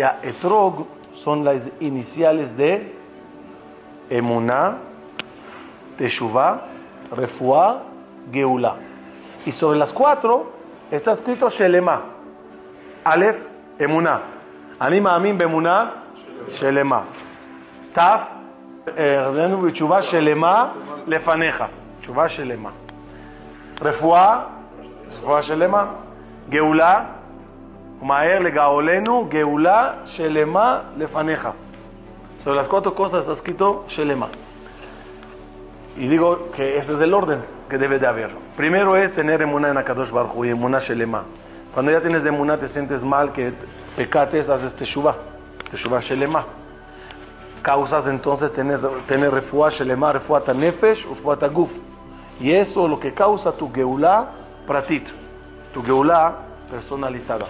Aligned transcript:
Etrog 0.00 0.86
son 1.12 1.44
las 1.44 1.70
iniciales 1.80 2.56
de 2.56 2.94
Emuná, 4.10 4.76
Teshuvah, 5.96 6.62
Refuá, 7.16 7.82
Geulá. 8.32 8.76
Y 9.44 9.52
sobre 9.52 9.78
las 9.78 9.92
cuatro 9.92 10.52
está 10.90 11.12
escrito 11.12 11.48
Shelema. 11.48 12.02
Aleph, 13.04 13.38
Emuná. 13.78 14.20
Anima 14.78 15.14
Amin 15.14 15.38
Bemuná, 15.38 15.92
Shelema. 16.52 17.04
Taf, 17.94 18.28
Teshuvah, 18.84 20.02
Shelema, 20.02 20.72
Lefaneja. 21.06 21.68
Teshuvah, 22.00 22.28
Shelema. 22.28 22.72
Refuá, 23.80 24.48
Refuá, 25.10 25.40
Shelema. 25.40 25.88
Geulá, 26.50 27.06
Umaer 28.00 28.42
legaolenu, 28.42 29.28
Geulá, 29.30 30.02
Shelema, 30.04 30.84
Lefaneja. 30.96 31.54
Sobre 32.42 32.56
las 32.56 32.68
cuatro 32.68 32.94
cosas 32.94 33.20
está 33.20 33.32
escrito 33.32 33.84
Shelema. 33.88 34.28
Y 35.96 36.08
digo 36.08 36.50
que 36.54 36.76
ese 36.76 36.92
es 36.92 37.00
el 37.00 37.14
orden 37.14 37.42
que 37.70 37.78
debe 37.78 37.98
de 37.98 38.06
haber. 38.06 38.30
Primero 38.56 38.96
es 38.96 39.14
tener 39.14 39.40
emuná 39.40 39.70
en 39.70 39.78
Akadosh 39.78 40.10
Baruj 40.10 40.44
y 40.44 40.50
emuná 40.50 40.78
Shelema. 40.78 41.24
Cuando 41.72 41.90
ya 41.90 42.00
tienes 42.00 42.24
emuná 42.24 42.58
te 42.58 42.68
sientes 42.68 43.02
mal, 43.02 43.32
que 43.32 43.52
pecates, 43.96 44.50
haces 44.50 44.76
teshuva, 44.76 45.16
teshuva 45.70 46.00
Shelema. 46.00 46.44
Causas 47.62 48.06
entonces 48.06 48.52
tener, 48.52 48.78
tener 49.06 49.32
refuá 49.32 49.70
Shelema, 49.70 50.12
refuá 50.12 50.42
nefesh, 50.54 51.08
refuá 51.08 51.36
guf. 51.48 51.72
Y 52.40 52.52
eso 52.52 52.84
es 52.84 52.90
lo 52.90 53.00
que 53.00 53.14
causa 53.14 53.52
tu 53.52 53.72
geulá 53.72 54.30
pratit, 54.66 55.08
tu 55.72 55.82
geulá 55.82 56.36
personalizada. 56.70 57.46